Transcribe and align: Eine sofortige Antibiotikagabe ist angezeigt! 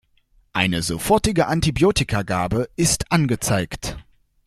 Eine 0.51 0.81
sofortige 0.81 1.45
Antibiotikagabe 1.45 2.71
ist 2.75 3.11
angezeigt! 3.11 3.97